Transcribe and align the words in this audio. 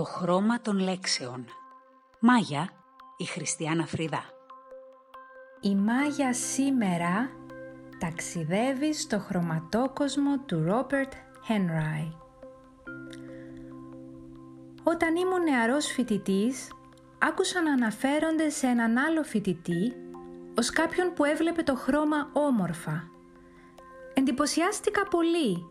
Το 0.00 0.06
χρώμα 0.06 0.60
των 0.60 0.78
λέξεων. 0.78 1.44
Μάγια, 2.20 2.70
η 3.16 3.24
Χριστιανά 3.24 3.86
Φρυδά. 3.86 4.22
Η 5.60 5.74
Μάγια 5.74 6.34
σήμερα 6.34 7.30
ταξιδεύει 7.98 8.94
στο 8.94 9.18
χρωματόκοσμο 9.18 10.38
του 10.38 10.62
Ρόπερτ 10.62 11.12
Χένράι. 11.44 12.12
Όταν 14.82 15.16
ήμουν 15.16 15.42
νεαρός 15.42 15.86
φοιτητής, 15.86 16.68
άκουσα 17.18 17.62
να 17.62 17.72
αναφέρονται 17.72 18.50
σε 18.50 18.66
έναν 18.66 18.98
άλλο 18.98 19.22
φοιτητή 19.22 19.94
ως 20.58 20.70
κάποιον 20.70 21.12
που 21.12 21.24
έβλεπε 21.24 21.62
το 21.62 21.74
χρώμα 21.74 22.30
όμορφα. 22.32 23.08
Εντυπωσιάστηκα 24.14 25.08
πολύ. 25.08 25.66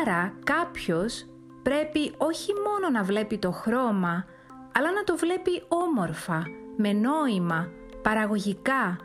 Άρα 0.00 0.34
κάποιος 0.44 1.24
πρέπει 1.70 2.12
όχι 2.18 2.52
μόνο 2.66 2.90
να 2.90 3.02
βλέπει 3.02 3.38
το 3.38 3.50
χρώμα, 3.50 4.24
αλλά 4.72 4.92
να 4.92 5.04
το 5.04 5.16
βλέπει 5.16 5.62
όμορφα, 5.68 6.42
με 6.76 6.92
νόημα, 6.92 7.68
παραγωγικά, 8.02 8.98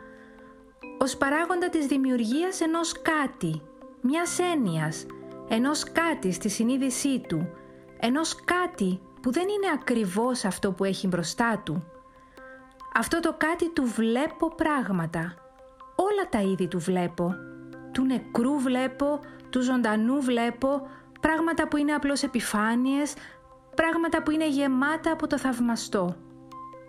ως 0.98 1.16
παράγοντα 1.16 1.68
της 1.68 1.86
δημιουργίας 1.86 2.60
ενός 2.60 3.02
κάτι, 3.02 3.62
μιας 4.00 4.38
έννοιας, 4.38 5.06
ενός 5.48 5.92
κάτι 5.92 6.32
στη 6.32 6.48
συνείδησή 6.48 7.20
του, 7.28 7.48
ενός 8.00 8.34
κάτι 8.44 9.00
που 9.22 9.32
δεν 9.32 9.48
είναι 9.48 9.72
ακριβώς 9.74 10.44
αυτό 10.44 10.72
που 10.72 10.84
έχει 10.84 11.06
μπροστά 11.06 11.62
του. 11.64 11.84
Αυτό 12.94 13.20
το 13.20 13.34
κάτι 13.38 13.70
του 13.70 13.84
βλέπω 13.84 14.54
πράγματα. 14.54 15.34
Όλα 15.96 16.28
τα 16.30 16.40
είδη 16.40 16.68
του 16.68 16.78
βλέπω. 16.78 17.34
Του 17.92 18.04
νεκρού 18.04 18.58
βλέπω, 18.58 19.20
του 19.50 19.62
ζωντανού 19.62 20.20
βλέπω, 20.20 20.88
πράγματα 21.26 21.68
που 21.68 21.76
είναι 21.76 21.92
απλώς 21.92 22.22
επιφάνειες, 22.22 23.14
πράγματα 23.74 24.22
που 24.22 24.30
είναι 24.30 24.48
γεμάτα 24.48 25.12
από 25.12 25.26
το 25.26 25.38
θαυμαστό. 25.38 26.16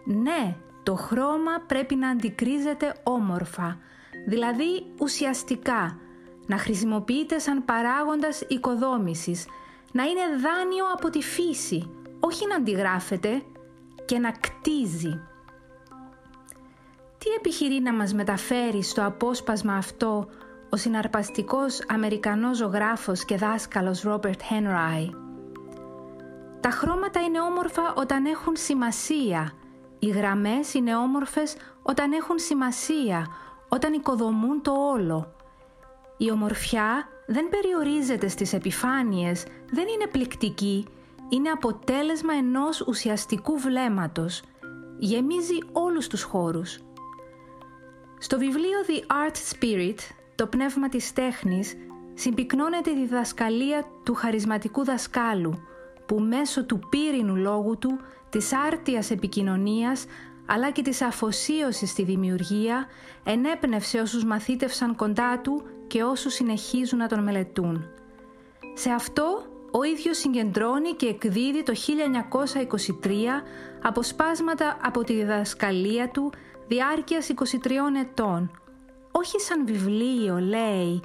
Ναι, 0.06 0.56
το 0.84 0.96
χρώμα 0.96 1.52
πρέπει 1.68 1.96
να 1.96 2.10
αντικρίζεται 2.10 2.94
όμορφα, 3.04 3.78
δηλαδή 4.28 4.94
ουσιαστικά, 5.00 6.00
να 6.48 6.58
χρησιμοποιείται 6.58 7.40
σαν 7.40 7.66
παράγοντας 7.66 8.42
οικοδόμησης, 8.48 9.46
να 9.92 10.04
είναι 10.04 10.22
δάνειο 10.22 10.86
από 10.94 11.10
τη 11.10 11.22
φύση, 11.22 11.90
όχι 12.20 12.48
να 12.48 12.56
αντιγράφεται 12.56 13.42
και 14.06 14.20
να 14.20 14.32
κτίζει. 14.32 15.22
Τι 17.18 17.30
επιχειρεί 17.38 17.80
να 17.82 17.94
μας 17.94 18.14
μεταφέρει 18.14 18.84
στο 18.84 19.06
απόσπασμα 19.06 19.74
αυτό 19.74 20.28
ο 20.70 20.78
συναρπαστικός 20.78 21.82
Αμερικανός 21.88 22.58
ζωγράφος 22.58 23.26
και 23.26 23.38
δάσκαλος 23.38 24.02
Ρόμπερτ 24.02 24.42
Χένράι. 24.42 25.10
Τα 26.60 26.70
χρώματα 26.70 27.22
είναι 27.22 27.42
όμορφα 27.42 27.94
όταν 27.96 28.26
έχουν 28.26 28.56
σημασία. 28.56 29.52
Οι 30.00 30.08
γραμμές 30.08 30.74
είναι 30.74 30.96
όμορφες 30.96 31.56
όταν 31.82 32.12
έχουν 32.12 32.40
σημασία, 32.40 33.28
όταν 33.70 33.94
οικοδομούν 33.94 34.62
το 34.62 34.72
όλο. 34.72 35.36
Η 36.18 36.32
ομορφιά 36.32 37.08
δεν 37.28 37.50
περιορίζεται 37.50 38.28
στις 38.28 38.54
επιφάνειες, 38.54 39.46
δεν 39.72 39.88
είναι 39.88 40.08
πληκτική, 40.08 40.88
είναι 41.30 41.50
αποτέλεσμα 41.50 42.34
ενός 42.34 42.82
ουσιαστικού 42.82 43.58
βλέμματος. 43.58 44.42
Γεμίζει 45.00 45.58
όλους 45.72 46.08
τους 46.08 46.24
χώρους. 46.24 46.80
Στο 48.20 48.38
βιβλίο 48.38 48.78
The 48.88 49.02
Art 49.02 49.36
Spirit 49.54 49.98
το 50.38 50.48
πνεύμα 50.48 50.90
της 50.90 51.14
τέχνης 51.14 51.74
συμπυκνώνεται 52.14 52.90
η 52.90 52.96
διδασκαλία 52.96 53.86
του 54.04 54.14
χαρισματικού 54.14 54.84
δασκάλου 54.84 55.54
που 56.06 56.20
μέσω 56.20 56.66
του 56.66 56.80
πύρινου 56.90 57.36
λόγου 57.36 57.78
του, 57.78 58.00
της 58.30 58.54
άρτιας 58.54 59.12
επικοινωνίας 59.12 60.06
αλλά 60.46 60.72
και 60.72 60.82
της 60.82 61.02
αφοσίωσης 61.02 61.90
στη 61.90 62.04
δημιουργία 62.04 62.86
ενέπνευσε 63.24 64.00
όσους 64.00 64.26
μαθήτευσαν 64.26 64.96
κοντά 64.96 65.40
του 65.40 65.64
και 65.88 66.04
όσους 66.04 66.34
συνεχίζουν 66.34 67.00
να 67.00 67.08
τον 67.08 67.24
μελετούν. 67.24 67.86
Σε 68.74 68.90
αυτό 68.90 69.46
ο 69.72 69.84
ίδιος 69.84 70.18
συγκεντρώνει 70.18 70.94
και 70.94 71.08
εκδίδει 71.08 71.64
το 71.64 71.74
1923 73.04 73.10
αποσπάσματα 73.82 74.78
από 74.82 75.04
τη 75.04 75.14
διδασκαλία 75.14 76.10
του 76.10 76.32
διάρκειας 76.68 77.30
23 77.36 77.70
ετών 78.00 78.52
όχι 79.18 79.40
σαν 79.40 79.66
βιβλίο 79.66 80.40
λέει, 80.40 81.02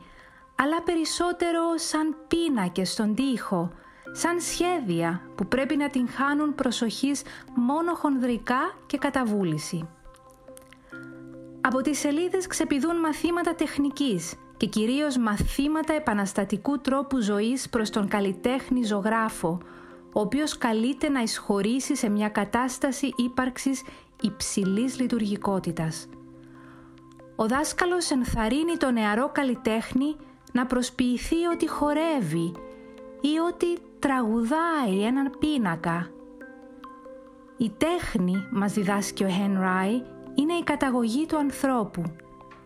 αλλά 0.56 0.82
περισσότερο 0.84 1.60
σαν 1.76 2.16
πίνακες 2.28 2.90
στον 2.90 3.14
τοίχο, 3.14 3.72
σαν 4.12 4.40
σχέδια 4.40 5.22
που 5.34 5.46
πρέπει 5.46 5.76
να 5.76 5.90
την 5.90 6.08
χάνουν 6.08 6.54
προσοχής 6.54 7.22
μόνο 7.54 7.94
χονδρικά 7.94 8.74
και 8.86 8.98
καταβούληση. 8.98 9.88
Από 11.60 11.80
τις 11.80 11.98
σελίδες 11.98 12.46
ξεπηδούν 12.46 12.96
μαθήματα 12.96 13.54
τεχνικής 13.54 14.34
και 14.56 14.66
κυρίως 14.66 15.16
μαθήματα 15.16 15.92
επαναστατικού 15.92 16.80
τρόπου 16.80 17.20
ζωής 17.20 17.68
προς 17.68 17.90
τον 17.90 18.08
καλλιτέχνη 18.08 18.84
ζωγράφο, 18.84 19.58
ο 20.12 20.20
οποίος 20.20 20.58
καλείται 20.58 21.08
να 21.08 21.22
εισχωρήσει 21.22 21.96
σε 21.96 22.08
μια 22.08 22.28
κατάσταση 22.28 23.12
ύπαρξης 23.16 23.82
υψηλής 24.20 25.00
λειτουργικότητας 25.00 26.08
ο 27.36 27.46
δάσκαλος 27.46 28.10
ενθαρρύνει 28.10 28.76
το 28.76 28.90
νεαρό 28.90 29.28
καλλιτέχνη 29.32 30.16
να 30.52 30.66
προσποιηθεί 30.66 31.44
ότι 31.52 31.68
χορεύει 31.68 32.52
ή 33.20 33.38
ότι 33.48 33.78
τραγουδάει 33.98 35.02
έναν 35.02 35.32
πίνακα. 35.38 36.10
Η 37.56 37.72
τέχνη, 37.78 38.48
μας 38.50 38.72
διδάσκει 38.72 39.24
ο 39.24 39.28
Χένράι, 39.28 40.02
είναι 40.34 40.52
η 40.52 40.62
καταγωγή 40.62 41.26
του 41.26 41.38
ανθρώπου. 41.38 42.02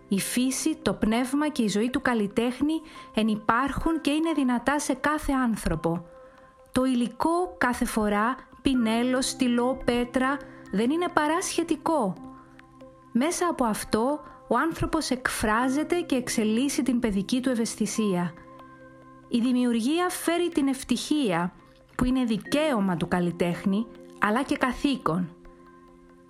Η 0.08 0.18
φύση, 0.20 0.78
το 0.82 0.92
πνεύμα 0.92 1.48
και 1.48 1.62
η 1.62 1.68
ζωή 1.68 1.90
του 1.90 2.02
καλλιτέχνη 2.02 2.80
ενυπάρχουν 3.14 4.00
και 4.00 4.10
είναι 4.10 4.32
δυνατά 4.32 4.78
σε 4.78 4.94
κάθε 4.94 5.32
άνθρωπο. 5.32 6.06
Το 6.72 6.84
υλικό 6.84 7.54
κάθε 7.58 7.84
φορά, 7.84 8.34
πινέλο, 8.62 9.22
στυλό, 9.22 9.78
πέτρα, 9.84 10.36
δεν 10.72 10.90
είναι 10.90 11.08
παρά 11.12 11.42
σχετικό. 11.42 12.14
Μέσα 13.12 13.46
από 13.50 13.64
αυτό 13.64 14.20
ο 14.48 14.56
άνθρωπος 14.56 15.10
εκφράζεται 15.10 16.00
και 16.00 16.14
εξελίσσει 16.14 16.82
την 16.82 16.98
παιδική 16.98 17.40
του 17.40 17.48
ευαισθησία. 17.48 18.32
Η 19.28 19.38
δημιουργία 19.38 20.08
φέρει 20.08 20.48
την 20.48 20.68
ευτυχία 20.68 21.52
που 21.94 22.04
είναι 22.04 22.24
δικαίωμα 22.24 22.96
του 22.96 23.08
καλλιτέχνη 23.08 23.86
αλλά 24.20 24.42
και 24.42 24.56
καθήκον. 24.56 25.28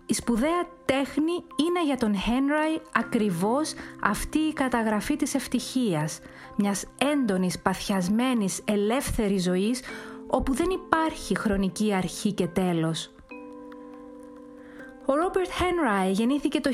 Η 0.07 0.15
σπουδαία 0.15 0.69
τέχνη 0.85 1.33
είναι 1.67 1.85
για 1.85 1.97
τον 1.97 2.17
Χένραι 2.17 2.81
ακριβώς 2.93 3.73
αυτή 4.03 4.39
η 4.39 4.53
καταγραφή 4.53 5.17
της 5.17 5.35
ευτυχίας, 5.35 6.19
μιας 6.57 6.85
έντονης, 7.13 7.59
παθιασμένης, 7.59 8.63
ελεύθερης 8.65 9.43
ζωής 9.43 9.81
όπου 10.27 10.55
δεν 10.55 10.71
υπάρχει 10.71 11.39
χρονική 11.39 11.95
αρχή 11.95 12.33
και 12.33 12.47
τέλος. 12.47 13.11
Ο 15.37 15.39
Ρόμπερτ 15.39 15.59
Χένράι 15.59 16.11
γεννήθηκε 16.11 16.61
το 16.61 16.71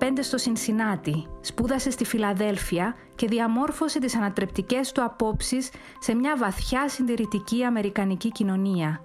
1865 0.00 0.18
στο 0.20 0.38
Σινσινάτι, 0.38 1.26
σπούδασε 1.40 1.90
στη 1.90 2.04
Φιλαδέλφια 2.04 2.96
και 3.14 3.26
διαμόρφωσε 3.26 3.98
τις 3.98 4.16
ανατρεπτικές 4.16 4.92
του 4.92 5.04
απόψεις 5.04 5.70
σε 5.98 6.14
μια 6.14 6.36
βαθιά 6.36 6.88
συντηρητική 6.88 7.64
αμερικανική 7.64 8.32
κοινωνία. 8.32 9.00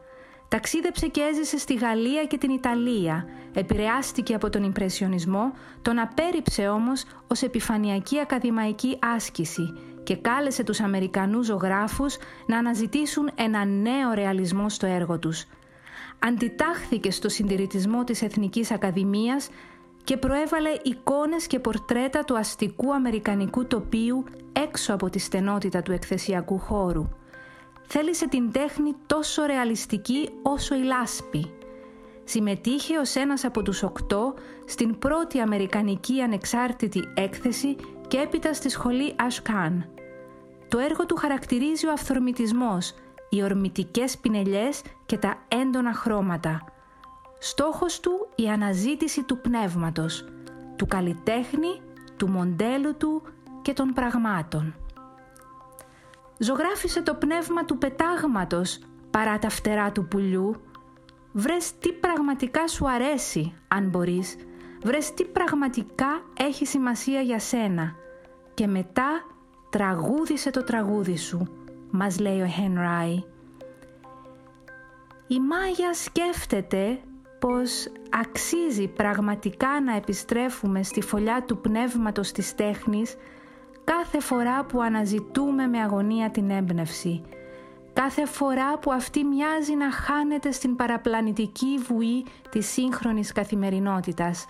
Ταξίδεψε 0.47 1.07
και 1.07 1.21
έζησε 1.21 1.57
στη 1.57 1.73
Γαλλία 1.73 2.25
και 2.25 2.37
την 2.37 2.49
Ιταλία, 2.49 3.25
επηρεάστηκε 3.53 4.33
από 4.33 4.49
τον 4.49 4.63
Ιμπρεσιονισμό, 4.63 5.51
τον 5.81 5.99
απέρριψε 5.99 6.67
όμως 6.67 7.03
ως 7.27 7.41
επιφανειακή 7.41 8.19
ακαδημαϊκή 8.19 8.99
άσκηση 9.15 9.73
και 10.03 10.15
κάλεσε 10.15 10.63
τους 10.63 10.79
Αμερικανούς 10.79 11.45
ζωγράφους 11.45 12.17
να 12.45 12.57
αναζητήσουν 12.57 13.31
ένα 13.35 13.65
νέο 13.65 14.13
ρεαλισμό 14.13 14.69
στο 14.69 14.85
έργο 14.85 15.19
τους– 15.19 15.45
αντιτάχθηκε 16.19 17.11
στο 17.11 17.29
συντηρητισμό 17.29 18.03
της 18.03 18.21
Εθνικής 18.21 18.71
Ακαδημίας 18.71 19.49
και 20.03 20.17
προέβαλε 20.17 20.69
εικόνες 20.83 21.47
και 21.47 21.59
πορτρέτα 21.59 22.23
του 22.23 22.37
αστικού 22.37 22.93
αμερικανικού 22.93 23.65
τοπίου 23.65 24.23
έξω 24.53 24.93
από 24.93 25.09
τη 25.09 25.19
στενότητα 25.19 25.81
του 25.81 25.91
εκθεσιακού 25.91 26.57
χώρου. 26.59 27.09
Θέλησε 27.87 28.27
την 28.27 28.51
τέχνη 28.51 28.95
τόσο 29.05 29.45
ρεαλιστική 29.45 30.29
όσο 30.41 30.75
η 30.75 30.81
λάσπη. 30.81 31.51
Συμμετείχε 32.23 32.97
ως 32.97 33.15
ένας 33.15 33.43
από 33.43 33.61
τους 33.61 33.83
οκτώ 33.83 34.33
στην 34.65 34.99
πρώτη 34.99 35.39
αμερικανική 35.39 36.21
ανεξάρτητη 36.21 37.01
έκθεση 37.15 37.75
και 38.07 38.17
έπειτα 38.17 38.53
στη 38.53 38.69
σχολή 38.69 39.13
Ασκάν. 39.17 39.89
Το 40.67 40.77
έργο 40.79 41.05
του 41.05 41.15
χαρακτηρίζει 41.15 41.87
ο 41.87 41.91
αυθορμητισμός– 41.91 42.93
οι 43.29 43.43
ορμητικές 43.43 44.17
πινελιές 44.17 44.81
και 45.05 45.17
τα 45.17 45.35
έντονα 45.47 45.93
χρώματα. 45.93 46.63
Στόχος 47.39 47.99
του 47.99 48.27
η 48.35 48.49
αναζήτηση 48.49 49.23
του 49.23 49.37
πνεύματος, 49.37 50.25
του 50.75 50.85
καλλιτέχνη, 50.85 51.81
του 52.17 52.29
μοντέλου 52.29 52.97
του 52.97 53.21
και 53.61 53.73
των 53.73 53.93
πραγμάτων. 53.93 54.75
Ζωγράφισε 56.37 57.01
το 57.01 57.13
πνεύμα 57.13 57.65
του 57.65 57.77
πετάγματος 57.77 58.79
παρά 59.11 59.39
τα 59.39 59.49
φτερά 59.49 59.91
του 59.91 60.07
πουλιού. 60.07 60.55
Βρες 61.31 61.77
τι 61.77 61.93
πραγματικά 61.93 62.67
σου 62.67 62.89
αρέσει, 62.89 63.53
αν 63.67 63.89
μπορείς. 63.89 64.35
Βρες 64.83 65.13
τι 65.13 65.23
πραγματικά 65.25 66.21
έχει 66.39 66.65
σημασία 66.65 67.21
για 67.21 67.39
σένα. 67.39 67.95
Και 68.53 68.67
μετά 68.67 69.25
τραγούδισε 69.69 70.49
το 70.49 70.63
τραγούδι 70.63 71.17
σου, 71.17 71.47
μας 71.97 72.19
λέει 72.19 72.41
ο 72.41 72.47
Χενράι. 72.47 73.23
Η 75.27 75.39
Μάγια 75.39 75.93
σκέφτεται 75.93 76.99
πως 77.39 77.87
αξίζει 78.09 78.87
πραγματικά 78.87 79.81
να 79.81 79.95
επιστρέφουμε 79.95 80.83
στη 80.83 81.01
φωλιά 81.01 81.43
του 81.47 81.57
πνεύματος 81.57 82.31
της 82.31 82.55
τέχνης 82.55 83.15
κάθε 83.83 84.19
φορά 84.19 84.65
που 84.65 84.81
αναζητούμε 84.81 85.67
με 85.67 85.79
αγωνία 85.79 86.29
την 86.29 86.49
έμπνευση, 86.49 87.21
κάθε 87.93 88.25
φορά 88.25 88.77
που 88.79 88.91
αυτή 88.91 89.23
μοιάζει 89.23 89.75
να 89.75 89.91
χάνεται 89.91 90.51
στην 90.51 90.75
παραπλανητική 90.75 91.77
βουή 91.87 92.25
της 92.49 92.67
σύγχρονης 92.67 93.31
καθημερινότητας, 93.31 94.45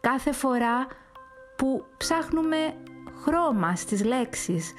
κάθε 0.00 0.32
φορά 0.32 0.86
που 1.56 1.84
ψάχνουμε 1.96 2.74
χρώμα 3.22 3.76
στις 3.76 4.04
λέξεις, 4.04 4.74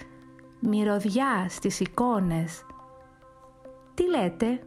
μυρωδιά 0.61 1.45
στις 1.49 1.79
εικόνες. 1.79 2.65
Τι 3.93 4.09
λέτε; 4.09 4.59